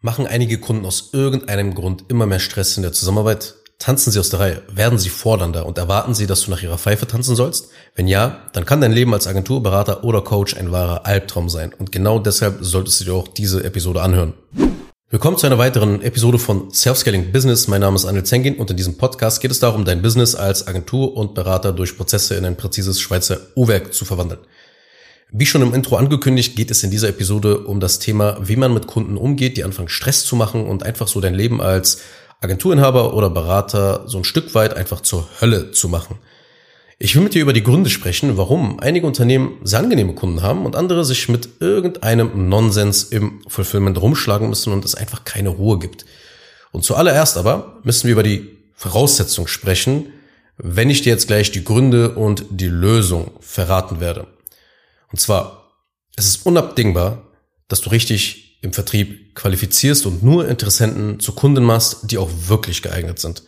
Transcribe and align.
Machen 0.00 0.28
einige 0.28 0.58
Kunden 0.58 0.86
aus 0.86 1.10
irgendeinem 1.12 1.74
Grund 1.74 2.04
immer 2.06 2.24
mehr 2.24 2.38
Stress 2.38 2.76
in 2.76 2.84
der 2.84 2.92
Zusammenarbeit? 2.92 3.56
Tanzen 3.80 4.12
sie 4.12 4.20
aus 4.20 4.30
der 4.30 4.38
Reihe? 4.38 4.62
Werden 4.72 4.96
sie 4.96 5.08
fordernder 5.08 5.66
und 5.66 5.76
erwarten 5.76 6.14
sie, 6.14 6.28
dass 6.28 6.42
du 6.42 6.52
nach 6.52 6.62
ihrer 6.62 6.78
Pfeife 6.78 7.08
tanzen 7.08 7.34
sollst? 7.34 7.70
Wenn 7.96 8.06
ja, 8.06 8.42
dann 8.52 8.64
kann 8.64 8.80
dein 8.80 8.92
Leben 8.92 9.12
als 9.12 9.26
Agenturberater 9.26 10.04
oder 10.04 10.20
Coach 10.20 10.56
ein 10.56 10.70
wahrer 10.70 11.04
Albtraum 11.04 11.48
sein. 11.48 11.72
Und 11.76 11.90
genau 11.90 12.20
deshalb 12.20 12.58
solltest 12.60 13.00
du 13.00 13.06
dir 13.06 13.14
auch 13.14 13.26
diese 13.26 13.64
Episode 13.64 14.00
anhören. 14.00 14.34
Willkommen 15.10 15.36
zu 15.36 15.46
einer 15.46 15.58
weiteren 15.58 16.00
Episode 16.02 16.38
von 16.38 16.70
Self-Scaling 16.70 17.32
Business. 17.32 17.66
Mein 17.66 17.80
Name 17.80 17.96
ist 17.96 18.04
Anil 18.04 18.22
Zengin 18.22 18.54
und 18.54 18.70
in 18.70 18.76
diesem 18.76 18.98
Podcast 18.98 19.40
geht 19.40 19.50
es 19.50 19.58
darum, 19.58 19.84
dein 19.84 20.00
Business 20.00 20.36
als 20.36 20.68
Agentur 20.68 21.16
und 21.16 21.34
Berater 21.34 21.72
durch 21.72 21.96
Prozesse 21.96 22.36
in 22.36 22.44
ein 22.44 22.56
präzises 22.56 23.00
Schweizer 23.00 23.40
Uhrwerk 23.56 23.92
zu 23.92 24.04
verwandeln. 24.04 24.42
Wie 25.30 25.44
schon 25.44 25.60
im 25.60 25.74
Intro 25.74 25.96
angekündigt, 25.96 26.56
geht 26.56 26.70
es 26.70 26.82
in 26.82 26.90
dieser 26.90 27.10
Episode 27.10 27.58
um 27.58 27.80
das 27.80 27.98
Thema, 27.98 28.38
wie 28.40 28.56
man 28.56 28.72
mit 28.72 28.86
Kunden 28.86 29.18
umgeht, 29.18 29.58
die 29.58 29.64
anfangen 29.64 29.90
Stress 29.90 30.24
zu 30.24 30.36
machen 30.36 30.64
und 30.64 30.82
einfach 30.82 31.06
so 31.06 31.20
dein 31.20 31.34
Leben 31.34 31.60
als 31.60 32.00
Agenturinhaber 32.40 33.12
oder 33.12 33.28
Berater 33.28 34.04
so 34.06 34.16
ein 34.16 34.24
Stück 34.24 34.54
weit 34.54 34.74
einfach 34.74 35.02
zur 35.02 35.28
Hölle 35.40 35.70
zu 35.72 35.90
machen. 35.90 36.16
Ich 36.98 37.14
will 37.14 37.22
mit 37.22 37.34
dir 37.34 37.42
über 37.42 37.52
die 37.52 37.62
Gründe 37.62 37.90
sprechen, 37.90 38.38
warum 38.38 38.80
einige 38.80 39.06
Unternehmen 39.06 39.58
sehr 39.64 39.80
angenehme 39.80 40.14
Kunden 40.14 40.42
haben 40.42 40.64
und 40.64 40.76
andere 40.76 41.04
sich 41.04 41.28
mit 41.28 41.60
irgendeinem 41.60 42.48
Nonsens 42.48 43.04
im 43.04 43.42
Fulfillment 43.48 44.00
rumschlagen 44.00 44.48
müssen 44.48 44.72
und 44.72 44.84
es 44.84 44.94
einfach 44.94 45.24
keine 45.24 45.50
Ruhe 45.50 45.78
gibt. 45.78 46.06
Und 46.72 46.84
zuallererst 46.84 47.36
aber 47.36 47.80
müssen 47.82 48.04
wir 48.04 48.12
über 48.12 48.22
die 48.22 48.56
Voraussetzung 48.72 49.46
sprechen, 49.46 50.06
wenn 50.56 50.88
ich 50.88 51.02
dir 51.02 51.10
jetzt 51.10 51.26
gleich 51.26 51.50
die 51.50 51.64
Gründe 51.64 52.14
und 52.14 52.46
die 52.50 52.68
Lösung 52.68 53.32
verraten 53.40 54.00
werde. 54.00 54.26
Und 55.10 55.20
zwar, 55.20 55.72
es 56.16 56.26
ist 56.26 56.46
unabdingbar, 56.46 57.22
dass 57.68 57.80
du 57.80 57.90
richtig 57.90 58.58
im 58.62 58.72
Vertrieb 58.72 59.34
qualifizierst 59.34 60.06
und 60.06 60.22
nur 60.22 60.48
Interessenten 60.48 61.20
zu 61.20 61.32
Kunden 61.32 61.64
machst, 61.64 62.10
die 62.10 62.18
auch 62.18 62.30
wirklich 62.46 62.82
geeignet 62.82 63.18
sind. 63.18 63.42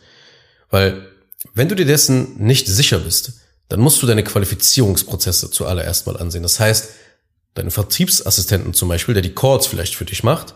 Weil, 0.69 1.07
wenn 1.53 1.67
du 1.67 1.75
dir 1.75 1.85
dessen 1.85 2.37
nicht 2.37 2.67
sicher 2.67 2.99
bist, 2.99 3.33
dann 3.67 3.79
musst 3.79 4.01
du 4.01 4.07
deine 4.07 4.23
Qualifizierungsprozesse 4.23 5.51
zuallererst 5.51 6.07
mal 6.07 6.17
ansehen. 6.17 6.43
Das 6.43 6.59
heißt, 6.59 6.89
deinen 7.53 7.71
Vertriebsassistenten 7.71 8.73
zum 8.73 8.89
Beispiel, 8.89 9.13
der 9.13 9.23
die 9.23 9.35
Calls 9.35 9.67
vielleicht 9.67 9.95
für 9.95 10.05
dich 10.05 10.23
macht, 10.23 10.55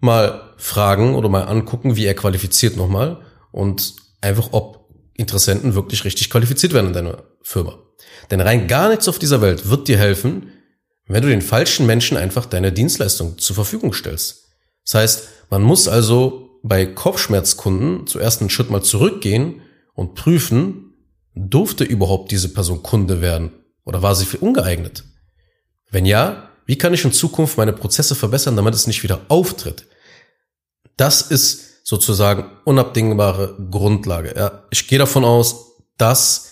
mal 0.00 0.54
fragen 0.56 1.14
oder 1.14 1.28
mal 1.28 1.44
angucken, 1.44 1.96
wie 1.96 2.06
er 2.06 2.14
qualifiziert 2.14 2.76
nochmal 2.76 3.20
und 3.52 3.94
einfach, 4.20 4.48
ob 4.52 4.88
Interessenten 5.14 5.74
wirklich 5.74 6.04
richtig 6.04 6.30
qualifiziert 6.30 6.72
werden 6.72 6.88
in 6.88 6.92
deiner 6.94 7.24
Firma. 7.42 7.78
Denn 8.30 8.40
rein 8.40 8.68
gar 8.68 8.88
nichts 8.88 9.08
auf 9.08 9.18
dieser 9.18 9.40
Welt 9.40 9.68
wird 9.68 9.88
dir 9.88 9.98
helfen, 9.98 10.52
wenn 11.06 11.22
du 11.22 11.28
den 11.28 11.42
falschen 11.42 11.86
Menschen 11.86 12.16
einfach 12.16 12.46
deine 12.46 12.72
Dienstleistung 12.72 13.38
zur 13.38 13.56
Verfügung 13.56 13.92
stellst. 13.92 14.48
Das 14.84 14.94
heißt, 14.94 15.28
man 15.50 15.62
muss 15.62 15.88
also 15.88 16.60
bei 16.62 16.86
Kopfschmerzkunden 16.86 18.06
zuerst 18.06 18.40
einen 18.40 18.50
Schritt 18.50 18.70
mal 18.70 18.82
zurückgehen 18.82 19.62
und 19.94 20.14
prüfen, 20.14 20.94
durfte 21.34 21.84
überhaupt 21.84 22.30
diese 22.30 22.50
Person 22.50 22.82
Kunde 22.82 23.20
werden 23.20 23.52
oder 23.84 24.02
war 24.02 24.14
sie 24.14 24.26
für 24.26 24.38
ungeeignet? 24.38 25.04
Wenn 25.90 26.06
ja, 26.06 26.50
wie 26.66 26.78
kann 26.78 26.94
ich 26.94 27.04
in 27.04 27.12
Zukunft 27.12 27.56
meine 27.56 27.72
Prozesse 27.72 28.14
verbessern, 28.14 28.56
damit 28.56 28.74
es 28.74 28.86
nicht 28.86 29.02
wieder 29.02 29.22
auftritt? 29.28 29.86
Das 30.96 31.22
ist 31.22 31.86
sozusagen 31.86 32.50
unabdingbare 32.64 33.56
Grundlage. 33.70 34.34
Ja, 34.36 34.64
ich 34.70 34.86
gehe 34.86 34.98
davon 34.98 35.24
aus, 35.24 35.76
dass 35.96 36.49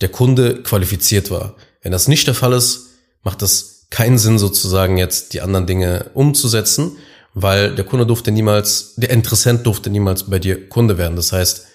der 0.00 0.08
Kunde 0.08 0.62
qualifiziert 0.62 1.30
war. 1.30 1.56
Wenn 1.82 1.92
das 1.92 2.08
nicht 2.08 2.26
der 2.26 2.34
Fall 2.34 2.52
ist, 2.52 2.86
macht 3.22 3.42
das 3.42 3.86
keinen 3.90 4.18
Sinn 4.18 4.38
sozusagen 4.38 4.96
jetzt 4.96 5.32
die 5.32 5.40
anderen 5.40 5.66
Dinge 5.66 6.10
umzusetzen, 6.14 6.98
weil 7.34 7.74
der 7.74 7.84
Kunde 7.84 8.06
durfte 8.06 8.30
niemals, 8.30 8.94
der 8.96 9.10
Interessent 9.10 9.66
durfte 9.66 9.90
niemals 9.90 10.24
bei 10.24 10.38
dir 10.38 10.68
Kunde 10.68 10.98
werden. 10.98 11.16
Das 11.16 11.32
heißt, 11.32 11.66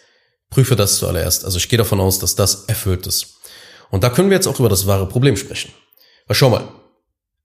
prüfe 0.49 0.75
das 0.75 0.97
zuallererst. 0.97 1.45
Also 1.45 1.57
ich 1.57 1.69
gehe 1.69 1.77
davon 1.77 1.99
aus, 1.99 2.19
dass 2.19 2.35
das 2.35 2.65
erfüllt 2.65 3.07
ist. 3.07 3.39
Und 3.89 4.03
da 4.03 4.09
können 4.09 4.29
wir 4.29 4.35
jetzt 4.35 4.47
auch 4.47 4.59
über 4.59 4.69
das 4.69 4.87
wahre 4.87 5.07
Problem 5.07 5.37
sprechen. 5.37 5.71
Weil 6.27 6.35
schau 6.35 6.49
mal, 6.49 6.67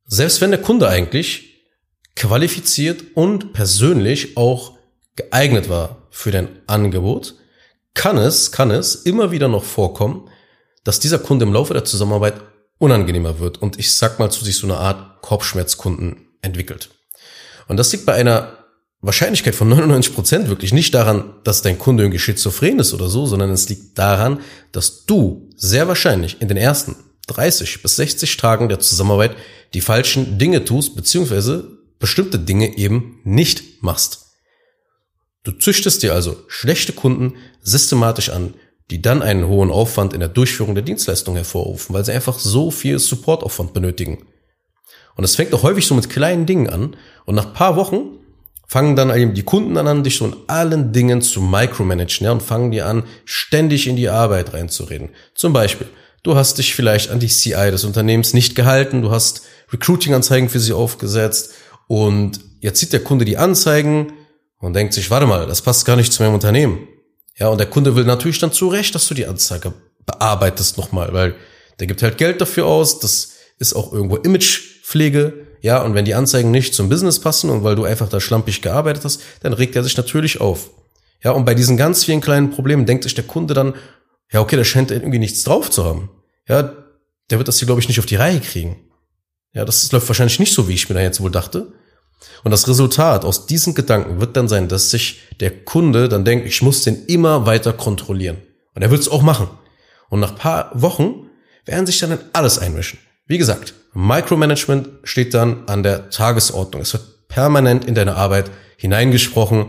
selbst 0.07 0.41
wenn 0.41 0.51
der 0.51 0.63
Kunde 0.63 0.89
eigentlich 0.89 1.65
qualifiziert 2.17 3.05
und 3.15 3.53
persönlich 3.53 4.37
auch 4.37 4.77
geeignet 5.17 5.69
war 5.69 6.09
für 6.11 6.31
dein 6.31 6.49
Angebot, 6.67 7.35
kann 7.95 8.17
es, 8.17 8.53
kann 8.53 8.71
es 8.71 8.95
immer 8.95 9.31
wieder 9.31 9.49
noch 9.49 9.65
vorkommen, 9.65 10.29
dass 10.85 11.01
dieser 11.01 11.19
Kunde 11.19 11.45
im 11.45 11.53
Laufe 11.53 11.75
der 11.75 11.85
Zusammenarbeit 11.85 12.41
unangenehmer 12.79 13.39
wird 13.41 13.61
und 13.61 13.79
ich 13.79 13.95
sag 13.95 14.19
mal 14.19 14.31
zu 14.31 14.45
sich 14.45 14.57
so 14.57 14.67
eine 14.67 14.77
Art 14.77 15.23
Kopfschmerzkunden 15.23 16.29
entwickelt. 16.43 16.91
Und 17.67 17.77
das 17.77 17.93
liegt 17.93 18.07
bei 18.07 18.15
einer 18.15 18.59
Wahrscheinlichkeit 19.01 19.55
von 19.55 19.69
99 19.71 20.15
Prozent 20.15 20.49
wirklich 20.49 20.73
nicht 20.73 20.95
daran, 20.95 21.35
dass 21.45 21.63
dein 21.63 21.79
Kunde 21.79 22.05
irgendwie 22.05 22.19
schizophren 22.19 22.79
ist 22.79 22.95
oder 22.95 23.09
so, 23.09 23.27
sondern 23.27 23.51
es 23.51 23.69
liegt 23.69 23.99
daran, 23.99 24.41
dass 24.73 25.05
du 25.05 25.51
sehr 25.57 25.89
wahrscheinlich 25.89 26.41
in 26.41 26.49
den 26.49 26.57
ersten 26.57 26.97
30 27.27 27.83
bis 27.83 27.97
60 27.97 28.37
Tagen 28.37 28.69
der 28.69 28.81
Zusammenarbeit 28.81 29.37
die 29.75 29.81
falschen 29.81 30.39
Dinge 30.39 30.65
tust, 30.65 30.97
beziehungsweise 30.97 31.79
bestimmte 31.99 32.39
Dinge 32.39 32.77
eben 32.79 33.21
nicht 33.25 33.83
machst. 33.83 34.27
Du 35.45 35.53
züchtest 35.53 36.03
dir 36.03 36.15
also 36.15 36.43
schlechte 36.49 36.93
Kunden 36.93 37.35
systematisch 37.63 38.31
an, 38.31 38.55
die 38.91 39.03
dann 39.03 39.23
einen 39.23 39.47
hohen 39.47 39.71
Aufwand 39.71 40.15
in 40.15 40.21
der 40.21 40.29
Durchführung 40.29 40.75
der 40.75 40.85
Dienstleistung 40.85 41.35
hervorrufen, 41.35 41.95
weil 41.95 42.05
sie 42.05 42.13
einfach 42.13 42.39
so 42.39 42.71
viel 42.71 42.99
Supportaufwand 42.99 43.75
benötigen. 43.75 44.27
Und 45.15 45.25
es 45.25 45.37
fängt 45.37 45.53
auch 45.53 45.63
häufig 45.63 45.87
so 45.87 45.95
mit 45.95 46.09
kleinen 46.09 46.47
Dingen 46.47 46.71
an 46.71 46.97
und 47.27 47.35
nach 47.35 47.53
paar 47.53 47.77
Wochen 47.77 48.19
fangen 48.67 48.97
dann 48.97 49.15
eben 49.17 49.35
die 49.35 49.43
Kunden 49.43 49.77
an, 49.77 50.05
dich 50.05 50.19
so 50.19 50.27
in 50.27 50.37
allen 50.47 50.93
Dingen 50.93 51.23
zu 51.23 51.41
micromanagen 51.41 52.25
ja, 52.25 52.33
und 52.33 52.43
fangen 52.43 52.71
dir 52.71 52.87
an, 52.87 53.05
ständig 53.25 53.87
in 53.87 53.97
die 53.97 54.11
Arbeit 54.11 54.53
reinzureden. 54.53 55.09
Zum 55.35 55.53
Beispiel, 55.53 55.89
du 56.23 56.37
hast 56.37 56.59
dich 56.59 56.75
vielleicht 56.75 57.11
an 57.11 57.19
die 57.19 57.29
CI 57.29 57.71
des 57.71 57.85
Unternehmens 57.85 58.35
nicht 58.35 58.55
gehalten, 58.55 59.03
du 59.03 59.11
hast 59.11 59.43
Recruiting-Anzeigen 59.73 60.51
für 60.51 60.61
sie 60.61 60.75
aufgesetzt 60.75 61.55
und 61.89 62.41
jetzt 62.61 62.81
sieht 62.81 62.93
der 62.93 63.03
Kunde 63.03 63.25
die 63.25 63.39
Anzeigen 63.39 64.13
und 64.59 64.75
denkt 64.75 64.93
sich, 64.93 65.11
warte 65.11 65.27
mal, 65.27 65.47
das 65.47 65.63
passt 65.63 65.87
gar 65.87 65.97
nicht 65.97 66.13
zu 66.13 66.23
meinem 66.23 66.35
Unternehmen. 66.35 66.87
Ja, 67.39 67.49
und 67.49 67.59
der 67.59 67.69
Kunde 67.69 67.95
will 67.97 68.05
natürlich 68.05 68.39
dann 68.39 68.53
zu 68.53 68.69
Recht, 68.69 68.95
dass 68.95 69.07
du 69.07 69.15
die 69.15 69.27
Anzeige 69.27 69.73
bearbeitest 70.07 70.77
nochmal, 70.77 71.13
weil 71.13 71.35
der 71.79 71.87
gibt 71.87 72.03
halt 72.03 72.19
Geld 72.19 72.41
dafür 72.41 72.67
aus, 72.67 72.99
das 72.99 73.35
ist 73.59 73.75
auch 73.75 73.93
irgendwo 73.93 74.17
Imagepflege, 74.17 75.47
ja, 75.61 75.83
und 75.83 75.95
wenn 75.95 76.05
die 76.05 76.15
Anzeigen 76.15 76.51
nicht 76.51 76.75
zum 76.75 76.89
Business 76.89 77.21
passen 77.21 77.51
und 77.51 77.65
weil 77.65 77.77
du 77.77 77.85
einfach 77.85 78.09
da 78.09 78.21
schlampig 78.21 78.63
gearbeitet 78.63 79.05
hast, 79.05 79.21
dann 79.43 79.53
regt 79.53 79.77
er 79.77 79.83
sich 79.83 79.97
natürlich 79.97 80.41
auf. 80.41 80.71
Ja, 81.23 81.33
und 81.33 81.45
bei 81.45 81.55
diesen 81.55 81.77
ganz 81.77 82.05
vielen 82.05 82.21
kleinen 82.21 82.51
Problemen 82.51 82.87
denkt 82.87 83.05
sich 83.05 83.15
der 83.15 83.25
Kunde 83.25 83.55
dann, 83.55 83.75
ja, 84.31 84.41
okay, 84.41 84.57
da 84.57 84.65
scheint 84.65 84.91
irgendwie 84.91 85.19
nichts 85.19 85.43
drauf 85.43 85.71
zu 85.71 85.85
haben. 85.85 86.11
Ja, 86.49 86.75
der 87.31 87.39
wird 87.39 87.49
das 87.49 87.59
hier, 87.59 87.67
glaube 87.67 87.81
ich, 87.81 87.89
nicht 87.89 87.99
auf 87.99 88.07
die 88.07 88.17
Reihe 88.17 88.41
kriegen. 88.41 88.77
Ja, 89.53 89.65
das 89.65 89.91
läuft 89.91 90.09
wahrscheinlich 90.09 90.39
nicht 90.39 90.53
so, 90.53 90.69
wie 90.69 90.75
ich 90.75 90.89
mir 90.89 90.95
da 90.95 91.01
jetzt 91.01 91.21
wohl 91.21 91.31
dachte. 91.31 91.73
Und 92.45 92.51
das 92.51 92.69
Resultat 92.69 93.25
aus 93.25 93.47
diesen 93.47 93.75
Gedanken 93.75 94.21
wird 94.21 94.37
dann 94.37 94.49
sein, 94.49 94.69
dass 94.69 94.91
sich 94.91 95.21
der 95.41 95.51
Kunde 95.65 96.09
dann 96.09 96.25
denkt, 96.25 96.47
ich 96.47 96.63
muss 96.63 96.83
den 96.83 97.07
immer 97.07 97.47
weiter 97.47 97.73
kontrollieren. 97.73 98.39
Und 98.75 98.83
er 98.83 98.91
wird 98.91 99.01
es 99.01 99.09
auch 99.09 99.23
machen. 99.23 99.49
Und 100.09 100.21
nach 100.21 100.37
paar 100.37 100.71
Wochen 100.75 101.29
werden 101.65 101.87
sich 101.87 101.99
dann 101.99 102.13
in 102.13 102.19
alles 102.33 102.59
einmischen. 102.59 102.99
Wie 103.27 103.39
gesagt, 103.39 103.75
Micromanagement 103.93 104.89
steht 105.05 105.35
dann 105.35 105.67
an 105.67 105.83
der 105.83 106.11
Tagesordnung. 106.11 106.83
Es 106.83 106.93
wird 106.93 107.29
permanent 107.29 107.85
in 107.85 107.95
deine 107.95 108.17
Arbeit 108.17 108.51
hineingesprochen. 108.77 109.67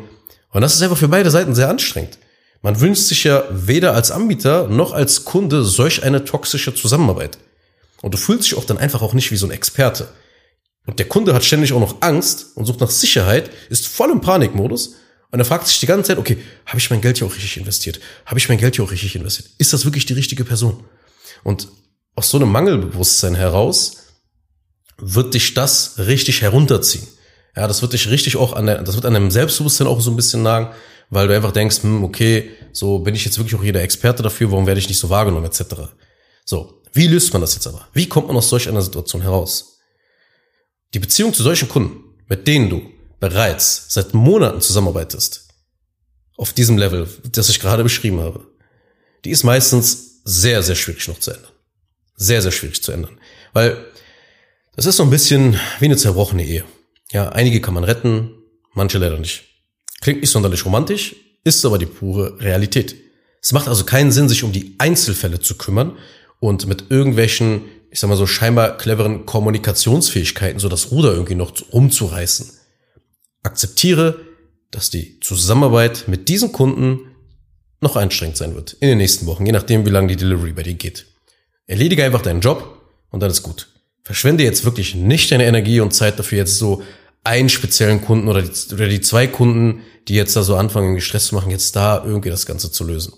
Und 0.51 0.61
das 0.61 0.75
ist 0.75 0.81
einfach 0.81 0.97
für 0.97 1.07
beide 1.07 1.31
Seiten 1.31 1.55
sehr 1.55 1.69
anstrengend. 1.69 2.17
Man 2.61 2.79
wünscht 2.79 3.03
sich 3.03 3.23
ja 3.23 3.43
weder 3.51 3.93
als 3.93 4.11
Anbieter 4.11 4.67
noch 4.67 4.91
als 4.93 5.25
Kunde 5.25 5.63
solch 5.63 6.03
eine 6.03 6.25
toxische 6.25 6.73
Zusammenarbeit. 6.73 7.37
Und 8.01 8.13
du 8.13 8.17
fühlst 8.17 8.45
dich 8.45 8.57
auch 8.57 8.65
dann 8.65 8.77
einfach 8.77 9.01
auch 9.01 9.13
nicht 9.13 9.31
wie 9.31 9.37
so 9.37 9.45
ein 9.47 9.51
Experte. 9.51 10.07
Und 10.89 10.97
der 10.97 11.07
Kunde 11.07 11.35
hat 11.35 11.45
ständig 11.45 11.71
auch 11.71 11.79
noch 11.79 11.97
Angst 11.99 12.47
und 12.55 12.65
sucht 12.65 12.79
nach 12.79 12.89
Sicherheit, 12.89 13.51
ist 13.69 13.87
voll 13.87 14.09
im 14.09 14.21
Panikmodus 14.21 14.95
und 15.29 15.37
er 15.37 15.45
fragt 15.45 15.67
sich 15.67 15.79
die 15.79 15.85
ganze 15.85 16.07
Zeit, 16.07 16.17
okay, 16.17 16.39
habe 16.65 16.79
ich 16.79 16.89
mein 16.89 16.99
Geld 16.99 17.19
hier 17.19 17.27
auch 17.27 17.35
richtig 17.35 17.57
investiert? 17.57 17.99
Habe 18.25 18.39
ich 18.39 18.49
mein 18.49 18.57
Geld 18.57 18.75
hier 18.75 18.83
auch 18.83 18.89
richtig 18.89 19.15
investiert? 19.15 19.49
Ist 19.59 19.71
das 19.71 19.85
wirklich 19.85 20.07
die 20.07 20.13
richtige 20.13 20.43
Person? 20.43 20.83
Und 21.43 21.67
aus 22.15 22.31
so 22.31 22.37
einem 22.37 22.51
Mangelbewusstsein 22.51 23.35
heraus 23.35 23.97
wird 24.97 25.35
dich 25.35 25.53
das 25.53 25.99
richtig 25.99 26.41
herunterziehen. 26.41 27.05
Ja, 27.55 27.67
das 27.67 27.83
wird 27.83 27.93
dich 27.93 28.09
richtig 28.09 28.35
auch 28.37 28.53
an 28.53 28.65
der, 28.65 28.81
das 28.81 28.95
wird 28.95 29.05
an 29.05 29.13
deinem 29.13 29.29
Selbstbewusstsein 29.29 29.85
auch 29.85 30.01
so 30.01 30.09
ein 30.09 30.15
bisschen 30.15 30.41
nagen, 30.41 30.73
weil 31.11 31.27
du 31.27 31.35
einfach 31.35 31.51
denkst, 31.51 31.83
hm, 31.83 32.03
okay, 32.03 32.49
so 32.73 32.97
bin 32.97 33.13
ich 33.13 33.25
jetzt 33.25 33.37
wirklich 33.37 33.53
auch 33.53 33.63
jeder 33.63 33.83
Experte 33.83 34.23
dafür, 34.23 34.49
warum 34.49 34.65
werde 34.65 34.79
ich 34.79 34.89
nicht 34.89 34.97
so 34.97 35.11
wahrgenommen, 35.11 35.45
etc. 35.45 35.91
So, 36.45 36.81
wie 36.93 37.05
löst 37.05 37.31
man 37.31 37.43
das 37.43 37.53
jetzt 37.53 37.67
aber? 37.67 37.87
Wie 37.93 38.09
kommt 38.09 38.25
man 38.25 38.37
aus 38.37 38.49
solch 38.49 38.67
einer 38.67 38.81
Situation 38.81 39.21
heraus? 39.21 39.78
Die 40.93 40.99
Beziehung 40.99 41.33
zu 41.33 41.43
solchen 41.43 41.69
Kunden, 41.69 42.03
mit 42.27 42.47
denen 42.47 42.69
du 42.69 42.81
bereits 43.19 43.85
seit 43.89 44.13
Monaten 44.13 44.61
zusammenarbeitest, 44.61 45.47
auf 46.37 46.53
diesem 46.53 46.77
Level, 46.77 47.07
das 47.31 47.49
ich 47.49 47.59
gerade 47.59 47.83
beschrieben 47.83 48.21
habe, 48.21 48.47
die 49.25 49.31
ist 49.31 49.43
meistens 49.43 50.21
sehr, 50.23 50.63
sehr 50.63 50.75
schwierig 50.75 51.07
noch 51.07 51.19
zu 51.19 51.31
ändern. 51.31 51.51
Sehr, 52.15 52.41
sehr 52.41 52.51
schwierig 52.51 52.81
zu 52.81 52.91
ändern. 52.91 53.19
Weil 53.53 53.85
das 54.75 54.85
ist 54.85 54.97
so 54.97 55.03
ein 55.03 55.09
bisschen 55.09 55.59
wie 55.79 55.85
eine 55.85 55.97
zerbrochene 55.97 56.45
Ehe. 56.45 56.63
Ja, 57.11 57.29
einige 57.29 57.59
kann 57.59 57.73
man 57.73 57.83
retten, 57.83 58.31
manche 58.73 58.97
leider 58.97 59.17
nicht. 59.17 59.43
Klingt 60.01 60.21
nicht 60.21 60.31
sonderlich 60.31 60.65
romantisch, 60.65 61.15
ist 61.43 61.65
aber 61.65 61.77
die 61.77 61.85
pure 61.85 62.39
Realität. 62.39 62.95
Es 63.41 63.51
macht 63.51 63.67
also 63.67 63.83
keinen 63.83 64.11
Sinn, 64.11 64.29
sich 64.29 64.43
um 64.43 64.51
die 64.51 64.75
Einzelfälle 64.77 65.39
zu 65.39 65.55
kümmern 65.55 65.97
und 66.39 66.67
mit 66.67 66.85
irgendwelchen, 66.89 67.63
ich 67.91 67.99
sag 67.99 68.09
mal 68.09 68.15
so 68.15 68.27
scheinbar 68.27 68.77
cleveren 68.77 69.25
Kommunikationsfähigkeiten 69.25 70.59
so 70.59 70.69
das 70.69 70.91
Ruder 70.91 71.13
irgendwie 71.13 71.35
noch 71.35 71.53
rumzureißen. 71.73 72.51
Akzeptiere, 73.43 74.19
dass 74.71 74.89
die 74.89 75.19
Zusammenarbeit 75.21 76.07
mit 76.07 76.29
diesen 76.29 76.51
Kunden 76.51 76.99
noch 77.81 77.95
anstrengend 77.95 78.37
sein 78.37 78.55
wird 78.55 78.73
in 78.73 78.89
den 78.89 78.97
nächsten 78.97 79.25
Wochen, 79.25 79.45
je 79.45 79.51
nachdem, 79.51 79.85
wie 79.85 79.89
lange 79.89 80.07
die 80.07 80.17
Delivery 80.17 80.53
bei 80.53 80.63
dir 80.63 80.73
geht. 80.73 81.07
Erledige 81.65 82.03
einfach 82.03 82.21
deinen 82.21 82.41
Job 82.41 82.81
und 83.09 83.21
dann 83.21 83.31
ist 83.31 83.43
gut. 83.43 83.69
Verschwende 84.03 84.43
jetzt 84.43 84.65
wirklich 84.65 84.95
nicht 84.95 85.31
deine 85.31 85.45
Energie 85.45 85.79
und 85.79 85.93
Zeit 85.93 86.19
dafür, 86.19 86.39
jetzt 86.39 86.57
so 86.57 86.83
einen 87.23 87.49
speziellen 87.49 88.01
Kunden 88.01 88.27
oder 88.27 88.41
die, 88.41 88.73
oder 88.73 88.87
die 88.87 89.01
zwei 89.01 89.27
Kunden, 89.27 89.81
die 90.07 90.15
jetzt 90.15 90.35
da 90.35 90.43
so 90.43 90.55
anfangen, 90.55 90.95
gestresst 90.95 91.27
zu 91.27 91.35
machen, 91.35 91.51
jetzt 91.51 91.75
da 91.75 92.03
irgendwie 92.03 92.29
das 92.29 92.45
Ganze 92.45 92.71
zu 92.71 92.83
lösen. 92.83 93.13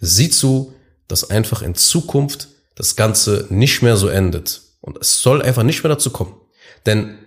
Sieh 0.00 0.30
zu, 0.30 0.74
dass 1.08 1.30
einfach 1.30 1.62
in 1.62 1.74
Zukunft 1.74 2.48
das 2.76 2.94
Ganze 2.94 3.46
nicht 3.50 3.82
mehr 3.82 3.96
so 3.96 4.06
endet. 4.06 4.62
Und 4.80 4.98
es 4.98 5.20
soll 5.20 5.42
einfach 5.42 5.64
nicht 5.64 5.82
mehr 5.82 5.90
dazu 5.92 6.10
kommen. 6.10 6.34
Denn 6.84 7.18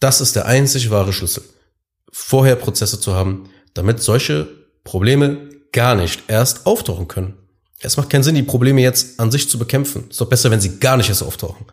das 0.00 0.20
ist 0.20 0.34
der 0.34 0.46
einzig 0.46 0.90
wahre 0.90 1.12
Schlüssel. 1.12 1.44
Vorher 2.10 2.56
Prozesse 2.56 2.98
zu 2.98 3.14
haben, 3.14 3.48
damit 3.74 4.02
solche 4.02 4.48
Probleme 4.82 5.48
gar 5.72 5.94
nicht 5.94 6.24
erst 6.28 6.66
auftauchen 6.66 7.08
können. 7.08 7.34
Es 7.80 7.96
macht 7.96 8.10
keinen 8.10 8.22
Sinn, 8.22 8.34
die 8.34 8.42
Probleme 8.42 8.80
jetzt 8.80 9.20
an 9.20 9.30
sich 9.30 9.48
zu 9.48 9.58
bekämpfen. 9.58 10.04
Es 10.04 10.14
ist 10.14 10.20
doch 10.20 10.28
besser, 10.28 10.50
wenn 10.50 10.60
sie 10.60 10.78
gar 10.78 10.96
nicht 10.96 11.08
erst 11.08 11.22
auftauchen. 11.22 11.66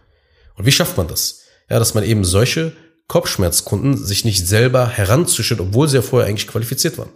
Und 0.55 0.65
wie 0.65 0.71
schafft 0.71 0.97
man 0.97 1.07
das? 1.07 1.43
Ja, 1.69 1.79
dass 1.79 1.93
man 1.93 2.03
eben 2.03 2.25
solche 2.25 2.73
Kopfschmerzkunden 3.07 3.97
sich 3.97 4.25
nicht 4.25 4.45
selber 4.45 4.87
heranzüchtet, 4.87 5.59
obwohl 5.59 5.87
sie 5.87 5.97
ja 5.97 6.01
vorher 6.01 6.27
eigentlich 6.27 6.47
qualifiziert 6.47 6.97
waren. 6.97 7.11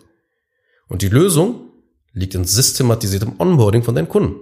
Und 0.87 1.01
die 1.01 1.09
Lösung 1.09 1.71
liegt 2.13 2.35
in 2.35 2.45
systematisiertem 2.45 3.39
Onboarding 3.39 3.83
von 3.83 3.95
deinen 3.95 4.09
Kunden. 4.09 4.35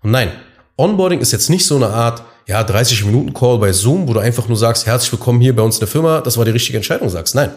Und 0.00 0.10
nein, 0.10 0.32
Onboarding 0.76 1.20
ist 1.20 1.32
jetzt 1.32 1.50
nicht 1.50 1.66
so 1.66 1.76
eine 1.76 1.88
Art, 1.88 2.22
ja, 2.46 2.64
30 2.64 3.04
Minuten 3.04 3.34
Call 3.34 3.58
bei 3.58 3.72
Zoom, 3.72 4.08
wo 4.08 4.14
du 4.14 4.20
einfach 4.20 4.48
nur 4.48 4.56
sagst, 4.56 4.86
herzlich 4.86 5.12
willkommen 5.12 5.40
hier 5.40 5.54
bei 5.54 5.62
uns 5.62 5.76
in 5.76 5.80
der 5.80 5.88
Firma, 5.88 6.20
das 6.22 6.38
war 6.38 6.46
die 6.46 6.50
richtige 6.50 6.78
Entscheidung, 6.78 7.10
sagst. 7.10 7.34
Nein. 7.34 7.50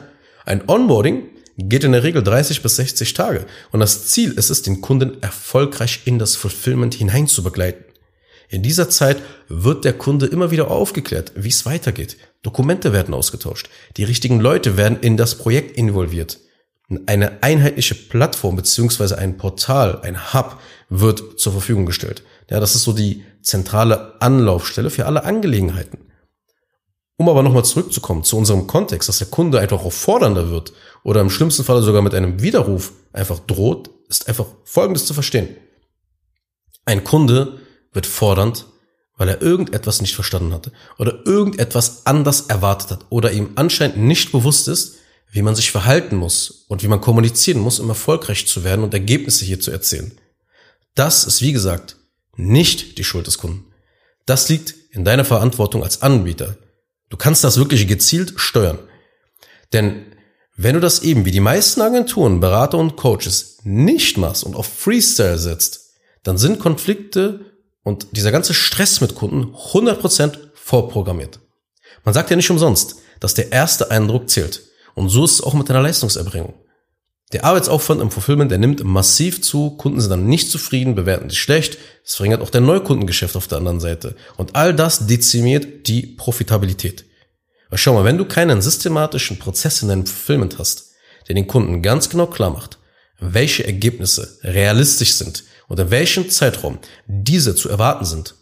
Ein 0.46 0.68
Onboarding 0.68 1.24
geht 1.58 1.86
in 1.86 1.94
der 1.94 2.04
Regel 2.04 2.22
30 2.22 2.62
bis 2.62 2.76
60 2.76 3.14
Tage. 3.14 3.46
Und 3.72 3.80
das 3.80 4.08
Ziel 4.08 4.34
ist 4.34 4.50
es, 4.50 4.64
den 4.64 4.82
Kunden 4.82 5.22
erfolgreich 5.24 6.02
in 6.06 6.20
das 6.20 6.36
Fulfillment 6.36 6.94
hinein 6.94 7.28
zu 7.28 7.42
begleiten. 7.42 7.86
In 8.50 8.62
dieser 8.62 8.90
Zeit 8.90 9.18
wird 9.48 9.86
der 9.86 9.94
Kunde 9.94 10.26
immer 10.26 10.52
wieder 10.52 10.70
aufgeklärt, 10.70 11.32
wie 11.36 11.50
es 11.50 11.66
weitergeht. 11.66 12.18
Dokumente 12.44 12.92
werden 12.94 13.14
ausgetauscht. 13.14 13.70
Die 13.98 14.04
richtigen 14.04 14.40
Leute 14.40 14.78
werden 14.78 15.00
in 15.00 15.18
das 15.18 15.36
Projekt 15.36 15.78
involviert. 15.78 16.40
Eine 17.08 17.42
einheitliche 17.42 17.96
Plattform 17.96 18.56
beziehungsweise 18.56 19.18
ein 19.18 19.38
Portal, 19.38 20.02
ein 20.02 20.34
Hub 20.34 20.60
wird 20.90 21.40
zur 21.40 21.52
Verfügung 21.52 21.86
gestellt. 21.86 22.24
Ja, 22.50 22.60
das 22.60 22.76
ist 22.76 22.84
so 22.84 22.94
die 22.94 23.24
zentrale 23.42 24.22
Anlaufstelle 24.22 24.90
für 24.90 25.06
alle 25.06 25.24
Angelegenheiten. 25.24 26.00
Um 27.18 27.30
aber 27.30 27.44
nochmal 27.44 27.66
zurückzukommen 27.66 28.24
zu 28.24 28.38
unserem 28.38 28.68
Kontext, 28.68 29.08
dass 29.08 29.20
der 29.20 29.28
Kunde 29.28 29.60
einfach 29.60 29.84
auch 29.84 29.94
fordernder 29.94 30.50
wird 30.50 30.74
oder 31.04 31.22
im 31.22 31.30
schlimmsten 31.30 31.64
Falle 31.64 31.82
sogar 31.82 32.02
mit 32.02 32.14
einem 32.14 32.42
Widerruf 32.42 32.92
einfach 33.14 33.40
droht, 33.40 33.90
ist 34.10 34.28
einfach 34.28 34.48
Folgendes 34.64 35.06
zu 35.06 35.14
verstehen. 35.14 35.56
Ein 36.84 37.04
Kunde 37.04 37.60
wird 37.94 38.06
fordernd, 38.06 38.66
weil 39.18 39.30
er 39.30 39.42
irgendetwas 39.42 40.02
nicht 40.02 40.14
verstanden 40.14 40.54
hatte 40.54 40.72
oder 41.00 41.26
irgendetwas 41.26 42.06
anders 42.06 42.42
erwartet 42.42 42.92
hat 42.92 43.06
oder 43.10 43.32
ihm 43.32 43.52
anscheinend 43.56 43.98
nicht 43.98 44.32
bewusst 44.32 44.68
ist, 44.68 44.98
wie 45.36 45.42
man 45.42 45.54
sich 45.54 45.70
verhalten 45.70 46.16
muss 46.16 46.64
und 46.70 46.82
wie 46.82 46.88
man 46.88 47.02
kommunizieren 47.02 47.60
muss, 47.60 47.82
um 47.82 47.90
erfolgreich 47.90 48.48
zu 48.48 48.64
werden 48.64 48.86
und 48.86 48.94
Ergebnisse 48.94 49.44
hier 49.44 49.60
zu 49.60 49.70
erzielen. 49.70 50.18
Das 50.96 51.26
ist, 51.26 51.42
wie 51.42 51.52
gesagt, 51.52 51.98
nicht 52.38 52.98
die 52.98 53.04
Schuld 53.04 53.28
des 53.28 53.38
Kunden. 53.38 53.66
Das 54.26 54.48
liegt 54.48 54.74
in 54.92 55.04
deiner 55.04 55.26
Verantwortung 55.26 55.84
als 55.84 56.02
Anbieter. 56.02 56.56
Du 57.10 57.18
kannst 57.18 57.44
das 57.44 57.58
wirklich 57.58 57.86
gezielt 57.86 58.36
steuern. 58.38 58.80
Denn 59.74 60.06
wenn 60.56 60.76
du 60.76 60.80
das 60.80 61.00
eben 61.04 61.26
wie 61.26 61.32
die 61.32 61.42
meisten 61.42 61.82
Agenturen, 61.82 62.40
Berater 62.40 62.78
und 62.78 62.96
Coaches 62.96 63.58
nicht 63.64 64.18
machst 64.18 64.46
und 64.46 64.56
auf 64.56 64.68
Freestyle 64.68 65.38
setzt, 65.38 65.96
dann 66.24 66.38
sind 66.38 66.60
Konflikte 66.60 67.42
und 67.84 68.08
dieser 68.14 68.32
ganze 68.32 68.54
Stress 68.54 69.02
mit 69.02 69.16
Kunden 69.16 69.54
100% 69.54 70.38
vorprogrammiert. 70.54 71.42
Man 72.06 72.14
sagt 72.14 72.30
ja 72.30 72.38
nicht 72.38 72.50
umsonst, 72.50 72.96
dass 73.20 73.34
der 73.34 73.52
erste 73.52 73.92
Eindruck 73.92 74.30
zählt. 74.30 74.62
Und 74.96 75.10
so 75.10 75.26
ist 75.26 75.34
es 75.34 75.42
auch 75.42 75.54
mit 75.54 75.70
deiner 75.70 75.82
Leistungserbringung. 75.82 76.56
Der 77.34 77.44
Arbeitsaufwand 77.44 78.02
im 78.02 78.12
Fulfillment, 78.12 78.52
der 78.52 78.60
nimmt 78.60 78.84
massiv 78.84 79.42
zu, 79.42 79.72
Kunden 79.72 80.00
sind 80.00 80.10
dann 80.10 80.28
nicht 80.28 80.50
zufrieden, 80.50 80.96
bewerten 80.96 81.30
sich 81.30 81.40
schlecht, 81.40 81.78
es 82.04 82.16
verringert 82.16 82.42
auch 82.42 82.50
der 82.50 82.62
Neukundengeschäft 82.62 83.36
auf 83.36 83.48
der 83.48 83.58
anderen 83.58 83.80
Seite. 83.80 84.16
Und 84.38 84.56
all 84.56 84.74
das 84.74 85.08
dezimiert 85.08 85.88
die 85.88 86.04
Profitabilität. 86.04 87.06
Aber 87.68 87.78
schau 87.78 87.94
mal, 87.94 88.06
wenn 88.06 88.18
du 88.18 88.26
keinen 88.26 88.62
systematischen 88.62 89.40
Prozess 89.40 89.82
in 89.82 89.90
deinem 89.90 90.06
Fulfillment 90.06 90.60
hast, 90.60 90.92
der 91.28 91.36
den 91.36 91.48
Kunden 91.48 91.82
ganz 91.82 92.10
genau 92.10 92.28
klar 92.28 92.52
macht, 92.52 92.78
welche 93.20 93.66
Ergebnisse 93.66 94.38
realistisch 94.44 95.16
sind 95.16 95.44
und 95.68 95.80
in 95.80 95.90
welchem 95.90 96.30
Zeitraum 96.30 96.78
diese 97.08 97.56
zu 97.56 97.70
erwarten 97.70 98.06
sind, 98.06 98.36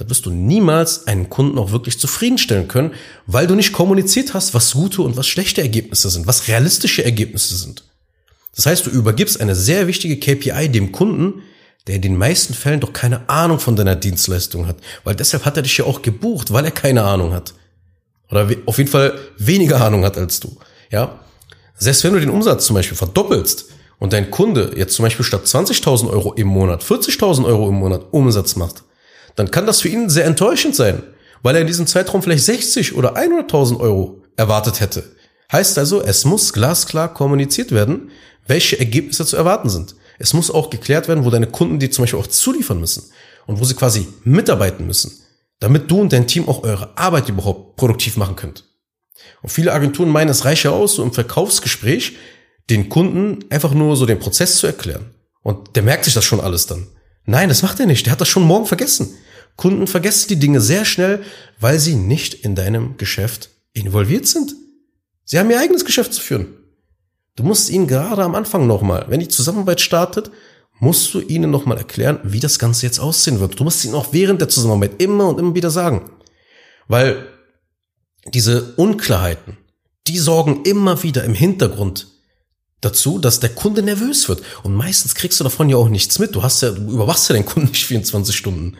da 0.00 0.08
wirst 0.08 0.24
du 0.24 0.30
niemals 0.30 1.06
einen 1.06 1.28
Kunden 1.28 1.58
auch 1.58 1.72
wirklich 1.72 1.98
zufriedenstellen 2.00 2.68
können, 2.68 2.92
weil 3.26 3.46
du 3.46 3.54
nicht 3.54 3.72
kommuniziert 3.72 4.32
hast, 4.32 4.54
was 4.54 4.72
gute 4.72 5.02
und 5.02 5.16
was 5.18 5.26
schlechte 5.26 5.60
Ergebnisse 5.60 6.08
sind, 6.08 6.26
was 6.26 6.48
realistische 6.48 7.04
Ergebnisse 7.04 7.54
sind. 7.56 7.84
Das 8.56 8.64
heißt, 8.64 8.86
du 8.86 8.90
übergibst 8.90 9.40
eine 9.40 9.54
sehr 9.54 9.86
wichtige 9.86 10.16
KPI 10.18 10.70
dem 10.70 10.90
Kunden, 10.90 11.42
der 11.86 11.96
in 11.96 12.02
den 12.02 12.16
meisten 12.16 12.54
Fällen 12.54 12.80
doch 12.80 12.94
keine 12.94 13.28
Ahnung 13.28 13.58
von 13.58 13.76
deiner 13.76 13.94
Dienstleistung 13.94 14.66
hat, 14.66 14.76
weil 15.04 15.14
deshalb 15.14 15.44
hat 15.44 15.58
er 15.58 15.62
dich 15.62 15.76
ja 15.76 15.84
auch 15.84 16.00
gebucht, 16.00 16.52
weil 16.52 16.64
er 16.64 16.70
keine 16.70 17.04
Ahnung 17.04 17.32
hat. 17.32 17.52
Oder 18.30 18.48
auf 18.66 18.78
jeden 18.78 18.90
Fall 18.90 19.18
weniger 19.36 19.82
Ahnung 19.82 20.04
hat 20.04 20.16
als 20.16 20.40
du. 20.40 20.56
Ja? 20.90 21.20
Selbst 21.76 22.04
wenn 22.04 22.14
du 22.14 22.20
den 22.20 22.30
Umsatz 22.30 22.64
zum 22.64 22.74
Beispiel 22.74 22.96
verdoppelst, 22.96 23.66
und 24.00 24.14
dein 24.14 24.30
Kunde 24.30 24.72
jetzt 24.76 24.94
zum 24.94 25.04
Beispiel 25.04 25.26
statt 25.26 25.44
20.000 25.44 26.10
Euro 26.10 26.32
im 26.32 26.48
Monat 26.48 26.82
40.000 26.82 27.44
Euro 27.44 27.68
im 27.68 27.74
Monat 27.74 28.06
Umsatz 28.12 28.56
macht, 28.56 28.82
dann 29.36 29.50
kann 29.50 29.66
das 29.66 29.80
für 29.80 29.88
ihn 29.88 30.08
sehr 30.08 30.24
enttäuschend 30.24 30.74
sein, 30.74 31.02
weil 31.42 31.54
er 31.54 31.62
in 31.62 31.66
diesem 31.66 31.86
Zeitraum 31.86 32.22
vielleicht 32.22 32.44
60 32.44 32.94
oder 32.94 33.16
100.000 33.16 33.80
Euro 33.80 34.22
erwartet 34.36 34.80
hätte. 34.80 35.04
Heißt 35.52 35.78
also, 35.78 36.02
es 36.02 36.24
muss 36.24 36.52
glasklar 36.52 37.12
kommuniziert 37.12 37.72
werden, 37.72 38.10
welche 38.46 38.78
Ergebnisse 38.78 39.26
zu 39.26 39.36
erwarten 39.36 39.68
sind. 39.68 39.94
Es 40.18 40.34
muss 40.34 40.50
auch 40.50 40.70
geklärt 40.70 41.08
werden, 41.08 41.24
wo 41.24 41.30
deine 41.30 41.46
Kunden 41.46 41.78
die 41.78 41.90
zum 41.90 42.02
Beispiel 42.02 42.18
auch 42.20 42.26
zuliefern 42.26 42.78
müssen 42.78 43.10
und 43.46 43.58
wo 43.58 43.64
sie 43.64 43.74
quasi 43.74 44.06
mitarbeiten 44.22 44.86
müssen, 44.86 45.12
damit 45.60 45.90
du 45.90 46.00
und 46.00 46.12
dein 46.12 46.26
Team 46.26 46.48
auch 46.48 46.62
eure 46.62 46.96
Arbeit 46.96 47.28
überhaupt 47.28 47.76
produktiv 47.76 48.16
machen 48.16 48.36
könnt. 48.36 48.64
Und 49.42 49.50
viele 49.50 49.72
Agenturen 49.72 50.10
meinen, 50.10 50.30
es 50.30 50.44
reiche 50.44 50.72
aus, 50.72 50.96
so 50.96 51.02
im 51.02 51.12
Verkaufsgespräch 51.12 52.16
den 52.68 52.88
Kunden 52.88 53.44
einfach 53.50 53.72
nur 53.72 53.96
so 53.96 54.06
den 54.06 54.18
Prozess 54.18 54.56
zu 54.56 54.66
erklären. 54.66 55.14
Und 55.42 55.74
der 55.76 55.82
merkt 55.82 56.04
sich 56.04 56.14
das 56.14 56.24
schon 56.24 56.40
alles 56.40 56.66
dann. 56.66 56.86
Nein, 57.24 57.48
das 57.48 57.62
macht 57.62 57.80
er 57.80 57.86
nicht. 57.86 58.06
Der 58.06 58.12
hat 58.12 58.20
das 58.20 58.28
schon 58.28 58.42
morgen 58.42 58.66
vergessen. 58.66 59.14
Kunden 59.56 59.86
vergessen 59.86 60.28
die 60.28 60.38
Dinge 60.38 60.60
sehr 60.60 60.84
schnell, 60.84 61.22
weil 61.58 61.78
sie 61.78 61.94
nicht 61.94 62.34
in 62.34 62.54
deinem 62.54 62.96
Geschäft 62.96 63.50
involviert 63.72 64.26
sind. 64.26 64.54
Sie 65.24 65.38
haben 65.38 65.50
ihr 65.50 65.60
eigenes 65.60 65.84
Geschäft 65.84 66.14
zu 66.14 66.20
führen. 66.20 66.48
Du 67.36 67.42
musst 67.42 67.70
ihnen 67.70 67.86
gerade 67.86 68.22
am 68.24 68.34
Anfang 68.34 68.66
nochmal, 68.66 69.06
wenn 69.08 69.20
die 69.20 69.28
Zusammenarbeit 69.28 69.80
startet, 69.80 70.30
musst 70.78 71.12
du 71.14 71.20
ihnen 71.20 71.50
nochmal 71.50 71.78
erklären, 71.78 72.18
wie 72.24 72.40
das 72.40 72.58
Ganze 72.58 72.86
jetzt 72.86 72.98
aussehen 72.98 73.38
wird. 73.38 73.60
Du 73.60 73.64
musst 73.64 73.84
ihnen 73.84 73.94
auch 73.94 74.12
während 74.12 74.40
der 74.40 74.48
Zusammenarbeit 74.48 75.00
immer 75.00 75.28
und 75.28 75.38
immer 75.38 75.54
wieder 75.54 75.70
sagen. 75.70 76.10
Weil 76.88 77.26
diese 78.26 78.74
Unklarheiten, 78.76 79.58
die 80.06 80.18
sorgen 80.18 80.64
immer 80.64 81.02
wieder 81.02 81.24
im 81.24 81.34
Hintergrund 81.34 82.08
dazu, 82.80 83.18
dass 83.18 83.40
der 83.40 83.50
Kunde 83.50 83.82
nervös 83.82 84.28
wird. 84.28 84.42
Und 84.62 84.74
meistens 84.74 85.14
kriegst 85.14 85.38
du 85.40 85.44
davon 85.44 85.68
ja 85.68 85.76
auch 85.76 85.88
nichts 85.88 86.18
mit. 86.18 86.34
Du 86.34 86.42
hast 86.42 86.62
ja, 86.62 86.70
du 86.70 86.92
überwachst 86.92 87.28
ja 87.28 87.34
den 87.34 87.44
Kunden 87.44 87.68
nicht 87.70 87.84
24 87.86 88.36
Stunden. 88.36 88.76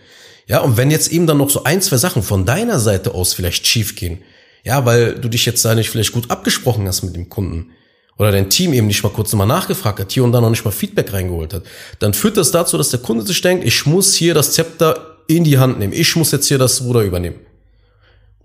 Ja, 0.47 0.61
und 0.61 0.77
wenn 0.77 0.91
jetzt 0.91 1.13
eben 1.13 1.27
dann 1.27 1.39
noch 1.39 1.51
so 1.51 1.65
ein, 1.65 1.81
zwei 1.81 1.97
Sachen 1.97 2.23
von 2.23 2.45
deiner 2.45 2.81
Seite 2.81 3.15
aus 3.15 3.35
vielleicht 3.35 3.67
schief 3.67 3.95
gehen, 3.95 4.23
ja, 4.65 4.85
weil 4.85 5.15
du 5.15 5.29
dich 5.29 5.47
jetzt 5.47 5.65
da 5.65 5.75
nicht 5.75 5.91
vielleicht 5.91 6.13
gut 6.13 6.31
abgesprochen 6.31 6.87
hast 6.87 7.03
mit 7.03 7.15
dem 7.15 7.29
Kunden 7.29 7.71
oder 8.19 8.33
dein 8.33 8.51
Team 8.51 8.75
eben 8.75 8.87
nicht 8.87 9.03
mal 9.03 9.11
kurz 9.11 9.33
nochmal 9.33 9.47
nachgefragt 9.47 10.01
hat, 10.01 10.13
hier 10.13 10.25
und 10.25 10.33
da 10.33 10.41
noch 10.41 10.51
nicht 10.51 10.65
mal 10.65 10.71
Feedback 10.71 11.13
reingeholt 11.13 11.55
hat, 11.55 11.63
dann 12.01 12.13
führt 12.13 12.37
das 12.37 12.51
dazu, 12.51 12.77
dass 12.77 12.91
der 12.91 13.01
Kunde 13.01 13.25
sich 13.25 13.41
denkt, 13.41 13.65
ich 13.65 13.87
muss 13.87 14.15
hier 14.15 14.35
das 14.35 14.53
Zepter 14.53 15.19
in 15.29 15.45
die 15.45 15.59
Hand 15.59 15.79
nehmen, 15.79 15.93
ich 15.93 16.17
muss 16.17 16.33
jetzt 16.33 16.49
hier 16.49 16.59
das 16.59 16.83
Ruder 16.83 17.03
übernehmen. 17.03 17.39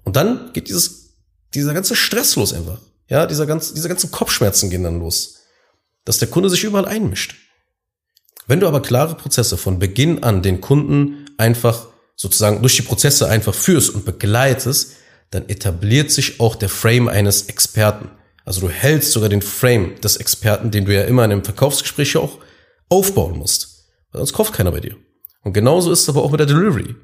Und 0.04 0.16
dann 0.16 0.52
geht 0.54 0.70
dieses, 0.70 1.16
dieser 1.54 1.74
ganze 1.74 1.96
Stress 1.96 2.36
los 2.36 2.54
einfach. 2.54 2.78
Ja, 3.10 3.26
dieser 3.26 3.46
ganze, 3.46 3.74
diese 3.74 3.90
ganzen 3.90 4.12
Kopfschmerzen 4.12 4.70
gehen 4.70 4.84
dann 4.84 5.00
los 5.00 5.36
dass 6.06 6.20
der 6.20 6.30
Kunde 6.30 6.50
sich 6.50 6.64
überall 6.64 6.86
einmischt. 6.86 7.36
Wenn 8.48 8.60
du 8.60 8.68
aber 8.68 8.82
klare 8.82 9.16
Prozesse 9.16 9.58
von 9.58 9.80
Beginn 9.80 10.24
an 10.24 10.44
den 10.44 10.62
Kunden 10.62 11.26
einfach 11.38 11.88
sozusagen 12.16 12.62
durch 12.62 12.76
die 12.76 12.84
Prozesse 12.84 13.28
einfach 13.28 13.54
führst 13.54 13.90
und 13.90 14.06
begleitest, 14.06 14.94
dann 15.32 15.50
etabliert 15.50 16.12
sich 16.12 16.40
auch 16.40 16.56
der 16.56 16.70
Frame 16.70 17.08
eines 17.08 17.44
Experten. 17.44 18.10
Also 18.46 18.62
du 18.62 18.70
hältst 18.70 19.12
sogar 19.12 19.30
den 19.30 19.42
Frame 19.42 20.00
des 20.02 20.18
Experten, 20.18 20.72
den 20.72 20.86
du 20.86 20.94
ja 20.94 21.04
immer 21.04 21.26
in 21.26 21.32
einem 21.32 21.44
Verkaufsgespräch 21.44 22.16
auch 22.18 22.38
aufbauen 22.90 23.38
musst. 23.38 23.90
Weil 24.12 24.20
sonst 24.20 24.34
kauft 24.34 24.54
keiner 24.54 24.72
bei 24.72 24.80
dir. 24.80 24.96
Und 25.44 25.54
genauso 25.54 25.92
ist 25.92 26.02
es 26.02 26.10
aber 26.10 26.24
auch 26.24 26.32
mit 26.32 26.40
der 26.40 26.48
Delivery. 26.48 26.96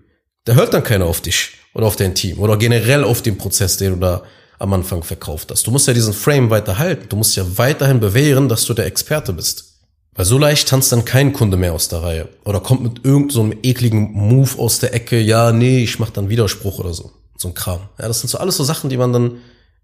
Da 0.46 0.54
hört 0.54 0.74
dann 0.74 0.84
keiner 0.84 1.06
auf 1.06 1.22
dich 1.22 1.58
oder 1.74 1.88
auf 1.88 1.96
dein 1.96 2.16
Team 2.16 2.40
oder 2.40 2.58
generell 2.58 3.04
auf 3.04 3.22
den 3.22 3.38
Prozess, 3.38 3.78
den 3.78 3.94
du 3.94 4.00
da 4.00 4.24
am 4.62 4.74
Anfang 4.74 5.04
verkauft 5.04 5.52
hast. 5.52 5.66
Du 5.66 5.72
musst 5.72 5.88
ja 5.88 5.94
diesen 5.94 6.14
Frame 6.14 6.50
weiter 6.50 6.78
halten. 6.78 7.10
Du 7.10 7.16
musst 7.16 7.36
ja 7.36 7.58
weiterhin 7.58 8.00
bewähren, 8.00 8.48
dass 8.48 8.66
du 8.66 8.74
der 8.74 8.86
Experte 8.86 9.34
bist. 9.34 9.80
Weil 10.14 10.26
so 10.26 10.38
leicht 10.38 10.68
tanzt 10.68 10.92
dann 10.92 11.06
kein 11.06 11.34
Kunde 11.34 11.58
mehr 11.58 11.74
aus 11.74 11.88
der 11.88 12.04
Reihe. 12.04 12.30
Oder 12.46 12.60
kommt 12.60 12.84
mit 12.84 13.04
irgendeinem 13.04 13.52
so 13.52 13.58
ekligen 13.64 14.12
Move 14.12 14.60
aus 14.60 14.80
der 14.80 14.94
Ecke, 14.94 15.20
ja, 15.20 15.52
nee, 15.52 15.84
ich 15.84 16.00
mach 16.00 16.12
dann 16.12 16.30
Widerspruch 16.30 16.80
oder 16.80 16.94
so. 16.94 17.12
So 17.38 17.48
ein 17.48 17.54
Kram. 17.54 17.90
Ja, 17.98 18.08
das 18.08 18.20
sind 18.20 18.30
so 18.30 18.38
alles 18.38 18.58
so 18.58 18.64
Sachen, 18.64 18.90
die 18.90 18.98
man 18.98 19.14
dann 19.14 19.38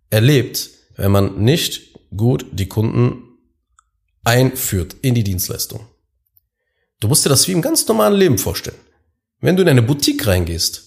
erlebt, 0.10 0.70
wenn 0.96 1.12
man 1.12 1.44
nicht 1.44 1.96
gut 2.16 2.46
die 2.52 2.68
Kunden 2.68 3.24
einführt 4.24 4.96
in 5.02 5.16
die 5.16 5.24
Dienstleistung. 5.24 5.88
Du 7.00 7.08
musst 7.08 7.26
dir 7.26 7.30
das 7.30 7.48
wie 7.48 7.54
im 7.54 7.62
ganz 7.62 7.88
normalen 7.88 8.16
Leben 8.16 8.38
vorstellen. 8.38 8.78
Wenn 9.40 9.56
du 9.56 9.64
in 9.64 9.70
eine 9.70 9.82
Boutique 9.82 10.28
reingehst, 10.28 10.84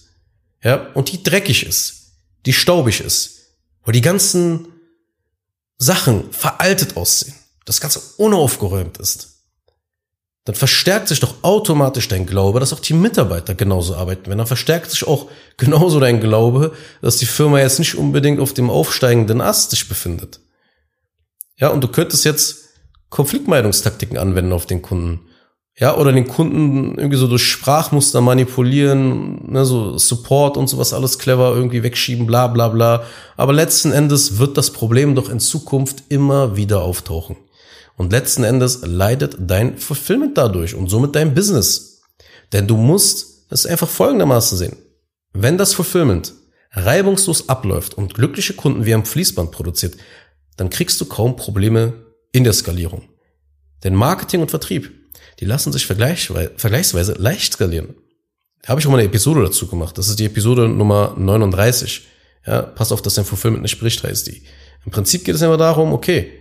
ja, 0.63 0.91
und 0.93 1.11
die 1.11 1.23
dreckig 1.23 1.65
ist, 1.65 2.13
die 2.45 2.53
staubig 2.53 3.01
ist, 3.01 3.40
wo 3.83 3.91
die 3.91 4.01
ganzen 4.01 4.67
Sachen 5.77 6.31
veraltet 6.31 6.97
aussehen, 6.97 7.35
das 7.65 7.81
Ganze 7.81 8.01
unaufgeräumt 8.17 8.97
ist, 8.97 9.31
dann 10.45 10.55
verstärkt 10.55 11.07
sich 11.07 11.19
doch 11.19 11.43
automatisch 11.43 12.07
dein 12.07 12.25
Glaube, 12.25 12.59
dass 12.59 12.73
auch 12.73 12.79
die 12.79 12.93
Mitarbeiter 12.93 13.53
genauso 13.53 13.95
arbeiten 13.95 14.25
werden. 14.25 14.39
Dann 14.39 14.47
verstärkt 14.47 14.89
sich 14.89 15.05
auch 15.05 15.29
genauso 15.57 15.99
dein 15.99 16.19
Glaube, 16.19 16.75
dass 17.01 17.17
die 17.17 17.27
Firma 17.27 17.59
jetzt 17.59 17.77
nicht 17.77 17.95
unbedingt 17.95 18.39
auf 18.39 18.53
dem 18.53 18.69
aufsteigenden 18.69 19.39
Ast 19.39 19.69
sich 19.69 19.87
befindet. 19.87 20.39
Ja, 21.57 21.69
und 21.69 21.81
du 21.81 21.87
könntest 21.87 22.25
jetzt 22.25 22.69
Konfliktmeidungstaktiken 23.09 24.17
anwenden 24.17 24.51
auf 24.51 24.65
den 24.65 24.81
Kunden. 24.81 25.27
Ja, 25.81 25.97
oder 25.97 26.11
den 26.11 26.27
Kunden 26.27 26.95
irgendwie 26.95 27.17
so 27.17 27.27
durch 27.27 27.43
Sprachmuster 27.43 28.21
manipulieren, 28.21 29.51
ne, 29.51 29.65
so 29.65 29.97
Support 29.97 30.55
und 30.55 30.67
sowas 30.67 30.93
alles 30.93 31.17
clever 31.17 31.55
irgendwie 31.55 31.81
wegschieben, 31.81 32.27
bla 32.27 32.45
bla 32.45 32.67
bla. 32.67 33.03
Aber 33.35 33.51
letzten 33.51 33.91
Endes 33.91 34.37
wird 34.37 34.57
das 34.57 34.69
Problem 34.69 35.15
doch 35.15 35.27
in 35.27 35.39
Zukunft 35.39 36.03
immer 36.09 36.55
wieder 36.55 36.83
auftauchen. 36.83 37.35
Und 37.97 38.11
letzten 38.11 38.43
Endes 38.43 38.81
leidet 38.83 39.37
dein 39.39 39.79
Fulfillment 39.79 40.37
dadurch 40.37 40.75
und 40.75 40.87
somit 40.87 41.15
dein 41.15 41.33
Business. 41.33 42.03
Denn 42.53 42.67
du 42.67 42.77
musst 42.77 43.47
es 43.49 43.65
einfach 43.65 43.89
folgendermaßen 43.89 44.59
sehen. 44.59 44.77
Wenn 45.33 45.57
das 45.57 45.73
Fulfillment 45.73 46.33
reibungslos 46.73 47.49
abläuft 47.49 47.95
und 47.95 48.13
glückliche 48.13 48.53
Kunden 48.53 48.85
wie 48.85 48.93
am 48.93 49.03
Fließband 49.03 49.49
produziert, 49.49 49.95
dann 50.57 50.69
kriegst 50.69 51.01
du 51.01 51.05
kaum 51.05 51.35
Probleme 51.35 51.93
in 52.31 52.43
der 52.43 52.53
Skalierung. 52.53 53.09
Denn 53.83 53.95
Marketing 53.95 54.41
und 54.41 54.51
Vertrieb 54.51 55.00
die 55.39 55.45
lassen 55.45 55.71
sich 55.71 55.85
vergleichsweise 55.85 57.13
leicht 57.13 57.53
skalieren. 57.53 57.95
Da 58.61 58.69
habe 58.69 58.79
ich 58.79 58.87
auch 58.87 58.91
mal 58.91 58.97
eine 58.97 59.07
Episode 59.07 59.43
dazu 59.43 59.67
gemacht. 59.67 59.97
Das 59.97 60.07
ist 60.07 60.19
die 60.19 60.25
Episode 60.25 60.69
Nummer 60.69 61.15
39. 61.17 62.03
Ja, 62.45 62.61
pass 62.61 62.91
auf, 62.91 63.01
dass 63.01 63.15
dein 63.15 63.25
Fulfillment 63.25 63.63
nicht 63.63 63.79
bricht, 63.79 64.03
heißt 64.03 64.27
die. 64.27 64.43
Im 64.85 64.91
Prinzip 64.91 65.25
geht 65.25 65.35
es 65.35 65.41
immer 65.41 65.57
darum, 65.57 65.93
okay, 65.93 66.31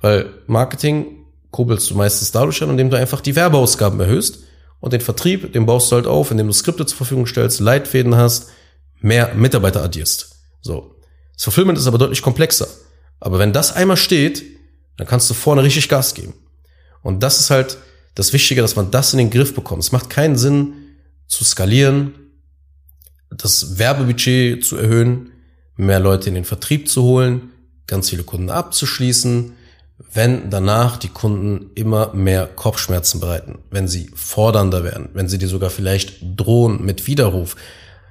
weil 0.00 0.30
Marketing 0.46 1.26
kurbelst 1.50 1.90
du 1.90 1.94
meistens 1.94 2.32
dadurch 2.32 2.62
an, 2.62 2.70
indem 2.70 2.90
du 2.90 2.96
einfach 2.96 3.20
die 3.20 3.36
Werbeausgaben 3.36 4.00
erhöhst 4.00 4.40
und 4.80 4.92
den 4.92 5.00
Vertrieb, 5.00 5.52
den 5.52 5.66
baust 5.66 5.90
du 5.90 5.96
halt 5.96 6.06
auf, 6.06 6.30
indem 6.30 6.46
du 6.46 6.52
Skripte 6.52 6.86
zur 6.86 6.96
Verfügung 6.96 7.26
stellst, 7.26 7.60
Leitfäden 7.60 8.16
hast, 8.16 8.48
mehr 9.00 9.34
Mitarbeiter 9.34 9.82
addierst. 9.82 10.36
So. 10.60 10.96
Das 11.34 11.44
Fulfillment 11.44 11.78
ist 11.78 11.86
aber 11.86 11.98
deutlich 11.98 12.22
komplexer. 12.22 12.68
Aber 13.20 13.38
wenn 13.38 13.52
das 13.52 13.74
einmal 13.74 13.96
steht, 13.96 14.42
dann 14.96 15.06
kannst 15.06 15.30
du 15.30 15.34
vorne 15.34 15.62
richtig 15.62 15.88
Gas 15.88 16.14
geben. 16.14 16.34
Und 17.02 17.22
das 17.22 17.40
ist 17.40 17.50
halt 17.50 17.78
das 18.14 18.32
Wichtige, 18.32 18.60
dass 18.60 18.76
man 18.76 18.90
das 18.90 19.12
in 19.12 19.18
den 19.18 19.30
Griff 19.30 19.54
bekommt. 19.54 19.82
Es 19.82 19.92
macht 19.92 20.10
keinen 20.10 20.36
Sinn 20.36 20.74
zu 21.26 21.44
skalieren, 21.44 22.14
das 23.30 23.78
Werbebudget 23.78 24.64
zu 24.64 24.76
erhöhen, 24.76 25.30
mehr 25.76 26.00
Leute 26.00 26.28
in 26.28 26.34
den 26.34 26.44
Vertrieb 26.44 26.88
zu 26.88 27.02
holen, 27.02 27.50
ganz 27.86 28.10
viele 28.10 28.22
Kunden 28.22 28.50
abzuschließen, 28.50 29.52
wenn 30.12 30.50
danach 30.50 30.96
die 30.96 31.08
Kunden 31.08 31.70
immer 31.74 32.12
mehr 32.12 32.46
Kopfschmerzen 32.46 33.20
bereiten, 33.20 33.60
wenn 33.70 33.88
sie 33.88 34.10
fordernder 34.14 34.84
werden, 34.84 35.08
wenn 35.14 35.28
sie 35.28 35.38
dir 35.38 35.48
sogar 35.48 35.70
vielleicht 35.70 36.18
drohen 36.36 36.84
mit 36.84 37.06
Widerruf. 37.06 37.56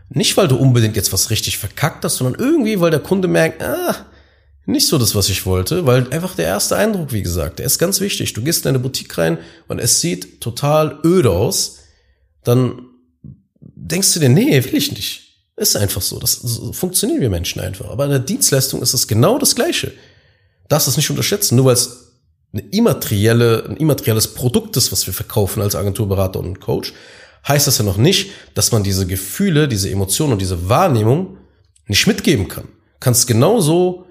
Nicht, 0.10 0.36
weil 0.38 0.48
du 0.48 0.56
unbedingt 0.56 0.96
jetzt 0.96 1.14
was 1.14 1.30
richtig 1.30 1.58
verkackt 1.58 2.04
hast, 2.04 2.18
sondern 2.18 2.40
irgendwie, 2.40 2.80
weil 2.80 2.92
der 2.92 3.00
Kunde 3.00 3.28
merkt, 3.28 3.62
ah, 3.64 3.96
nicht 4.72 4.88
so 4.88 4.98
das, 4.98 5.16
was 5.16 5.30
ich 5.30 5.46
wollte, 5.46 5.86
weil 5.86 6.12
einfach 6.12 6.36
der 6.36 6.46
erste 6.46 6.76
Eindruck, 6.76 7.12
wie 7.14 7.22
gesagt, 7.22 7.60
der 7.60 7.66
ist 7.66 7.80
ganz 7.80 8.00
wichtig. 8.00 8.34
Du 8.34 8.42
gehst 8.42 8.66
in 8.66 8.70
eine 8.70 8.80
Boutique 8.80 9.18
rein 9.18 9.38
und 9.68 9.80
es 9.80 10.02
sieht 10.02 10.42
total 10.42 11.00
öde 11.04 11.32
aus, 11.32 11.80
dann 12.44 12.82
denkst 13.62 14.14
du 14.14 14.20
dir, 14.20 14.30
nee, 14.30 14.64
will 14.64 14.76
ich 14.76 14.92
nicht. 14.92 15.32
Ist 15.58 15.76
einfach 15.76 16.02
so. 16.02 16.18
Das 16.18 16.34
so 16.34 16.74
funktionieren 16.74 17.22
wir 17.22 17.30
Menschen 17.30 17.62
einfach. 17.62 17.90
Aber 17.90 18.06
in 18.06 18.12
der 18.12 18.20
Dienstleistung 18.20 18.82
ist 18.82 18.94
es 18.94 19.08
genau 19.08 19.38
das 19.38 19.56
Gleiche. 19.56 19.92
Darfst 20.70 20.88
es 20.88 20.98
nicht 20.98 21.10
unterschätzen, 21.10 21.56
nur 21.56 21.66
weil 21.66 21.74
es 21.74 22.14
eine 22.54 22.64
immaterielle, 22.72 23.66
ein 23.70 23.78
immaterielles 23.78 24.34
Produkt 24.34 24.76
ist, 24.78 24.92
was 24.92 25.06
wir 25.06 25.14
verkaufen 25.14 25.62
als 25.62 25.76
Agenturberater 25.76 26.40
und 26.40 26.60
Coach, 26.60 26.94
heißt 27.48 27.68
das 27.68 27.78
ja 27.78 27.84
noch 27.84 27.98
nicht, 27.98 28.32
dass 28.54 28.72
man 28.72 28.84
diese 28.84 29.06
Gefühle, 29.06 29.68
diese 29.68 29.90
Emotionen 29.90 30.34
und 30.34 30.42
diese 30.42 30.70
Wahrnehmung 30.70 31.38
nicht 31.88 32.08
mitgeben 32.08 32.48
kann. 32.48 32.68
Kannst 33.00 33.28
genauso 33.28 34.06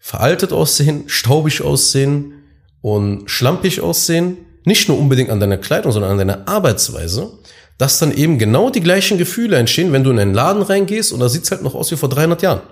veraltet 0.00 0.52
aussehen, 0.52 1.04
staubig 1.06 1.62
aussehen 1.62 2.42
und 2.80 3.30
schlampig 3.30 3.80
aussehen, 3.80 4.38
nicht 4.64 4.88
nur 4.88 4.98
unbedingt 4.98 5.30
an 5.30 5.38
deiner 5.38 5.58
Kleidung, 5.58 5.92
sondern 5.92 6.12
an 6.12 6.18
deiner 6.18 6.48
Arbeitsweise, 6.48 7.38
dass 7.78 7.98
dann 7.98 8.12
eben 8.12 8.38
genau 8.38 8.70
die 8.70 8.80
gleichen 8.80 9.18
Gefühle 9.18 9.56
entstehen, 9.56 9.92
wenn 9.92 10.02
du 10.02 10.10
in 10.10 10.18
einen 10.18 10.34
Laden 10.34 10.62
reingehst 10.62 11.12
und 11.12 11.20
da 11.20 11.28
sieht's 11.28 11.50
halt 11.50 11.62
noch 11.62 11.74
aus 11.74 11.90
wie 11.90 11.96
vor 11.96 12.08
300 12.08 12.42
Jahren. 12.42 12.62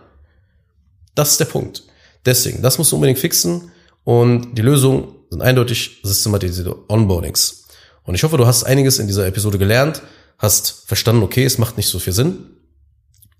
Das 1.15 1.31
ist 1.31 1.41
der 1.41 1.47
Punkt. 1.47 1.85
Deswegen, 2.27 2.63
das 2.63 2.79
musst 2.79 2.93
du 2.93 2.97
unbedingt 2.97 3.19
fixen 3.19 3.71
und 4.05 4.57
die 4.57 4.63
Lösung 4.63 5.15
sind 5.31 5.43
eindeutig 5.43 6.01
systematisierte 6.03 6.75
Onboardings. 6.89 7.67
Und 8.05 8.15
ich 8.15 8.23
hoffe, 8.23 8.39
du 8.39 8.47
hast 8.47 8.65
einiges 8.65 8.99
in 8.99 9.07
dieser 9.07 9.27
Episode 9.27 9.59
gelernt, 9.59 10.03
hast 10.39 10.85
verstanden, 10.87 11.23
okay, 11.23 11.45
es 11.45 11.59
macht 11.59 11.77
nicht 11.77 11.89
so 11.89 11.99
viel 11.99 12.13
Sinn, 12.13 12.57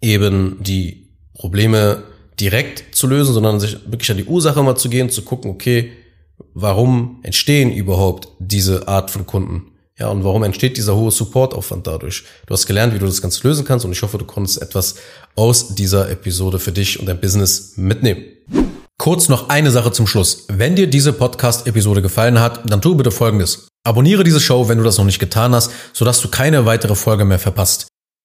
eben 0.01 0.63
die 0.63 1.09
Probleme 1.35 2.03
direkt 2.41 2.95
zu 2.95 3.07
lösen, 3.07 3.35
sondern 3.35 3.61
sich 3.61 3.77
wirklich 3.87 4.11
an 4.11 4.17
die 4.17 4.25
Ursache 4.25 4.63
mal 4.63 4.77
zu 4.77 4.89
gehen, 4.89 5.11
zu 5.11 5.23
gucken, 5.23 5.51
okay, 5.51 5.93
warum 6.55 7.21
entstehen 7.23 7.73
überhaupt 7.73 8.29
diese 8.39 8.89
Art 8.89 9.11
von 9.11 9.27
Kunden? 9.27 9.73
Ja, 9.99 10.09
und 10.09 10.23
warum 10.23 10.45
entsteht 10.45 10.77
dieser 10.77 10.95
hohe 10.95 11.11
Supportaufwand 11.11 11.87
dadurch? 11.87 12.23
Du 12.47 12.55
hast 12.55 12.67
gelernt, 12.67 12.95
wie 12.95 13.01
du 13.01 13.07
das 13.07 13.21
Ganze 13.21 13.47
lösen 13.47 13.65
kannst 13.65 13.85
und 13.85 13.91
ich 13.91 14.03
hoffe, 14.03 14.19
du 14.19 14.25
konntest 14.25 14.63
etwas 14.63 14.95
aus 15.35 15.75
dieser 15.75 16.09
Episode 16.09 16.61
für 16.61 16.71
dich 16.71 17.01
und 17.01 17.07
dein 17.07 17.21
Business 17.21 17.73
mitnehmen. 17.77 18.25
Kurz 18.97 19.29
noch 19.29 19.49
eine 19.49 19.73
Sache 19.73 19.91
zum 19.91 20.07
Schluss. 20.07 20.45
Wenn 20.49 20.77
dir 20.77 20.87
diese 20.87 21.13
Podcast-Episode 21.13 22.03
gefallen 22.03 22.39
hat, 22.39 22.71
dann 22.71 22.81
tu 22.81 22.95
bitte 22.95 23.11
Folgendes. 23.11 23.69
Abonniere 23.85 24.23
diese 24.23 24.41
Show, 24.41 24.69
wenn 24.69 24.79
du 24.79 24.85
das 24.85 24.99
noch 24.99 25.05
nicht 25.05 25.19
getan 25.19 25.55
hast, 25.55 25.73
sodass 25.93 26.21
du 26.21 26.29
keine 26.29 26.67
weitere 26.67 26.95
Folge 26.95 27.25
mehr 27.25 27.39
verpasst. 27.39 27.88